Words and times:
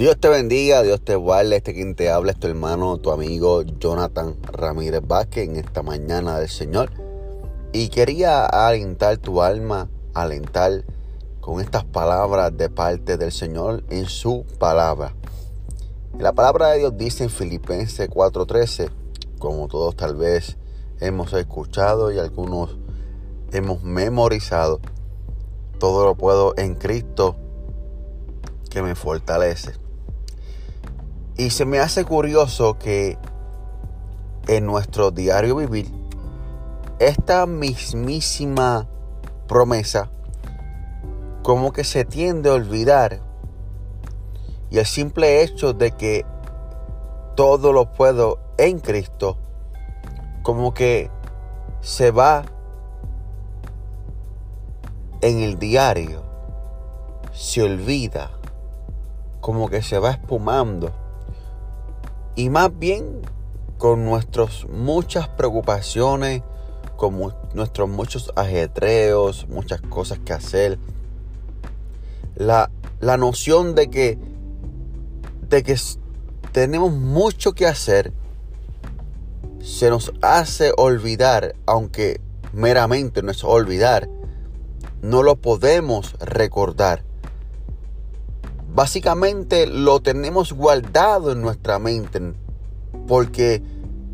Dios 0.00 0.18
te 0.18 0.30
bendiga, 0.30 0.82
Dios 0.82 1.02
te 1.02 1.14
guarde. 1.14 1.56
Este 1.56 1.74
quien 1.74 1.94
te 1.94 2.10
habla 2.10 2.32
es 2.32 2.40
tu 2.40 2.46
hermano, 2.46 2.96
tu 2.96 3.10
amigo 3.10 3.60
Jonathan 3.60 4.34
Ramírez 4.50 5.02
Vázquez 5.06 5.46
en 5.46 5.56
esta 5.56 5.82
mañana 5.82 6.38
del 6.38 6.48
Señor. 6.48 6.90
Y 7.74 7.88
quería 7.90 8.46
alentar 8.46 9.18
tu 9.18 9.42
alma, 9.42 9.90
alentar 10.14 10.86
con 11.42 11.60
estas 11.60 11.84
palabras 11.84 12.56
de 12.56 12.70
parte 12.70 13.18
del 13.18 13.30
Señor 13.30 13.84
en 13.90 14.06
su 14.06 14.46
palabra. 14.58 15.12
La 16.18 16.32
palabra 16.32 16.68
de 16.68 16.78
Dios 16.78 16.96
dice 16.96 17.24
en 17.24 17.28
Filipenses 17.28 18.08
4:13, 18.08 18.88
como 19.38 19.68
todos 19.68 19.96
tal 19.96 20.16
vez 20.16 20.56
hemos 21.00 21.30
escuchado 21.34 22.10
y 22.10 22.18
algunos 22.18 22.78
hemos 23.52 23.82
memorizado, 23.82 24.80
todo 25.78 26.06
lo 26.06 26.14
puedo 26.14 26.54
en 26.56 26.74
Cristo 26.74 27.36
que 28.70 28.80
me 28.80 28.94
fortalece. 28.94 29.89
Y 31.40 31.48
se 31.48 31.64
me 31.64 31.78
hace 31.78 32.04
curioso 32.04 32.78
que 32.78 33.16
en 34.46 34.66
nuestro 34.66 35.10
diario 35.10 35.56
vivir, 35.56 35.90
esta 36.98 37.46
mismísima 37.46 38.86
promesa 39.48 40.10
como 41.42 41.72
que 41.72 41.82
se 41.82 42.04
tiende 42.04 42.50
a 42.50 42.52
olvidar. 42.52 43.22
Y 44.68 44.80
el 44.80 44.84
simple 44.84 45.42
hecho 45.42 45.72
de 45.72 45.92
que 45.92 46.26
todo 47.36 47.72
lo 47.72 47.90
puedo 47.90 48.38
en 48.58 48.78
Cristo, 48.78 49.38
como 50.42 50.74
que 50.74 51.10
se 51.80 52.10
va 52.10 52.44
en 55.22 55.38
el 55.38 55.58
diario, 55.58 56.22
se 57.32 57.62
olvida 57.62 58.30
como 59.40 59.70
que 59.70 59.80
se 59.80 59.98
va 59.98 60.10
espumando. 60.10 60.92
Y 62.34 62.50
más 62.50 62.70
bien 62.78 63.22
con 63.78 64.04
nuestras 64.04 64.66
muchas 64.68 65.28
preocupaciones, 65.28 66.42
con 66.96 67.18
nuestros 67.54 67.88
muchos 67.88 68.30
ajetreos, 68.36 69.48
muchas 69.48 69.80
cosas 69.80 70.18
que 70.18 70.32
hacer. 70.32 70.78
La, 72.36 72.70
la 73.00 73.16
noción 73.16 73.74
de 73.74 73.90
que, 73.90 74.18
de 75.48 75.62
que 75.62 75.76
tenemos 76.52 76.92
mucho 76.92 77.52
que 77.52 77.66
hacer 77.66 78.12
se 79.62 79.90
nos 79.90 80.12
hace 80.22 80.72
olvidar, 80.76 81.54
aunque 81.66 82.20
meramente 82.52 83.22
no 83.22 83.30
es 83.30 83.44
olvidar, 83.44 84.08
no 85.02 85.22
lo 85.22 85.36
podemos 85.36 86.14
recordar 86.20 87.04
básicamente 88.74 89.66
lo 89.66 90.00
tenemos 90.00 90.52
guardado 90.52 91.32
en 91.32 91.40
nuestra 91.42 91.78
mente. 91.78 92.34
Porque 93.06 93.62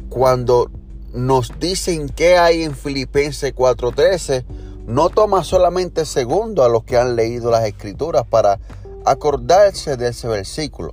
cuando 0.08 0.70
nos 1.12 1.58
dicen 1.58 2.08
que 2.08 2.36
hay 2.36 2.62
en 2.62 2.74
Filipenses 2.74 3.54
4:13, 3.54 4.44
no 4.86 5.08
toma 5.10 5.42
solamente 5.44 6.04
segundo 6.04 6.62
a 6.62 6.68
los 6.68 6.84
que 6.84 6.96
han 6.96 7.16
leído 7.16 7.50
las 7.50 7.64
escrituras 7.64 8.24
para 8.28 8.58
acordarse 9.04 9.96
de 9.96 10.08
ese 10.08 10.28
versículo. 10.28 10.92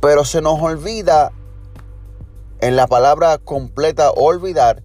Pero 0.00 0.24
se 0.24 0.40
nos 0.40 0.60
olvida 0.60 1.32
en 2.60 2.76
la 2.76 2.86
palabra 2.86 3.38
completa 3.38 4.10
olvidar 4.10 4.82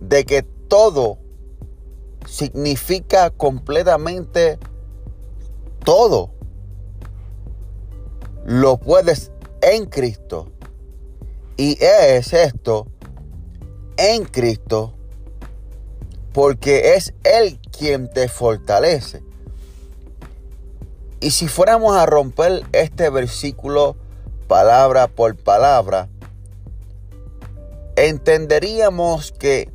de 0.00 0.24
que 0.24 0.42
todo 0.42 1.18
significa 2.26 3.30
completamente 3.30 4.58
todo 5.88 6.28
lo 8.44 8.76
puedes 8.76 9.32
en 9.62 9.86
Cristo. 9.86 10.52
Y 11.56 11.82
es 11.82 12.34
esto 12.34 12.88
en 13.96 14.26
Cristo 14.26 14.92
porque 16.34 16.92
es 16.92 17.14
Él 17.24 17.58
quien 17.72 18.10
te 18.10 18.28
fortalece. 18.28 19.22
Y 21.20 21.30
si 21.30 21.48
fuéramos 21.48 21.96
a 21.96 22.04
romper 22.04 22.64
este 22.72 23.08
versículo 23.08 23.96
palabra 24.46 25.08
por 25.08 25.36
palabra, 25.36 26.10
entenderíamos 27.96 29.32
que 29.32 29.72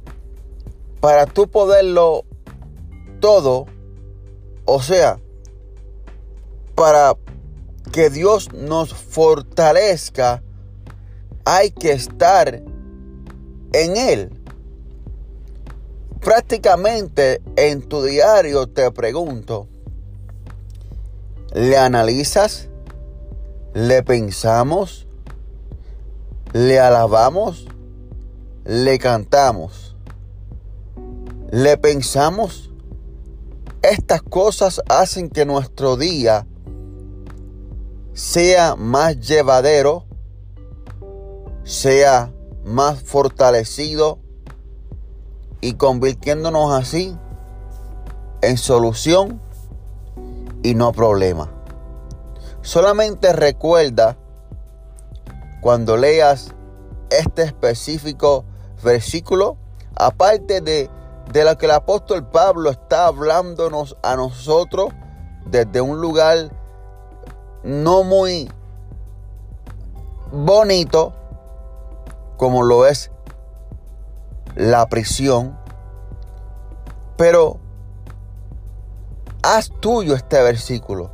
para 1.00 1.26
tú 1.26 1.48
poderlo 1.48 2.24
todo, 3.20 3.66
o 4.66 4.80
sea, 4.80 5.18
para 6.76 7.16
que 7.92 8.10
Dios 8.10 8.52
nos 8.54 8.94
fortalezca, 8.94 10.42
hay 11.46 11.72
que 11.72 11.92
estar 11.92 12.62
en 13.74 13.98
Él. 13.98 14.40
Prácticamente 16.22 17.42
en 17.56 17.82
tu 17.82 18.04
diario 18.04 18.68
te 18.68 18.90
pregunto, 18.92 19.68
¿le 21.54 21.78
analizas? 21.78 22.70
¿Le 23.74 24.04
pensamos? 24.04 25.08
¿Le 26.54 26.80
alabamos? 26.80 27.68
¿Le 28.64 28.98
cantamos? 29.00 29.96
¿Le 31.52 31.78
pensamos? 31.78 32.72
Estas 33.82 34.22
cosas 34.22 34.82
hacen 34.88 35.30
que 35.30 35.46
nuestro 35.46 35.98
día 35.98 36.48
sea 38.14 38.76
más 38.76 39.20
llevadero, 39.20 40.06
sea 41.64 42.32
más 42.64 43.02
fortalecido 43.02 44.20
y 45.62 45.74
convirtiéndonos 45.74 46.74
así 46.74 47.18
en 48.42 48.58
solución 48.58 49.42
y 50.64 50.76
no 50.76 50.92
problema. 50.92 51.50
Solamente 52.62 53.34
recuerda 53.34 54.18
cuando 55.62 55.98
leas 55.98 56.54
este 57.10 57.44
específico 57.44 58.46
versículo, 58.84 59.58
aparte 59.96 60.62
de 60.62 60.90
de 61.32 61.44
la 61.44 61.58
que 61.58 61.66
el 61.66 61.72
apóstol 61.72 62.28
Pablo 62.28 62.70
está 62.70 63.08
hablándonos 63.08 63.98
a 64.04 64.16
nosotros 64.16 64.90
desde 65.46 65.82
un 65.82 66.00
lugar 66.02 66.52
no 67.64 68.04
muy 68.04 68.50
bonito 70.32 71.14
como 72.38 72.64
lo 72.64 72.86
es 72.86 73.12
la 74.56 74.88
prisión, 74.88 75.58
pero 77.18 77.60
haz 79.42 79.72
tuyo 79.80 80.16
este 80.16 80.42
versículo. 80.42 81.12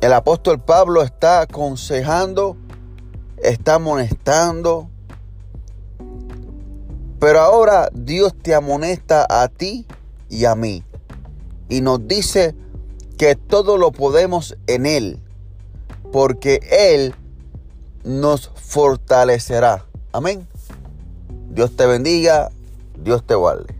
El 0.00 0.12
apóstol 0.12 0.60
Pablo 0.60 1.02
está 1.02 1.40
aconsejando, 1.40 2.56
está 3.38 3.74
amonestando, 3.74 4.88
pero 7.18 7.40
ahora 7.40 7.88
Dios 7.92 8.34
te 8.42 8.54
amonesta 8.54 9.26
a 9.28 9.48
ti 9.48 9.86
y 10.28 10.44
a 10.44 10.54
mí. 10.54 10.84
Y 11.68 11.80
nos 11.80 12.06
dice 12.06 12.54
que 13.16 13.34
todo 13.34 13.78
lo 13.78 13.92
podemos 13.92 14.56
en 14.66 14.86
Él. 14.86 15.20
Porque 16.12 16.60
Él 16.70 17.14
nos 18.04 18.50
fortalecerá. 18.54 19.84
Amén. 20.12 20.46
Dios 21.50 21.74
te 21.76 21.86
bendiga. 21.86 22.50
Dios 22.98 23.26
te 23.26 23.34
guarde. 23.34 23.74